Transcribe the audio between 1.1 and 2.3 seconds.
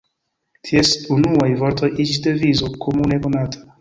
unuaj vortoj iĝis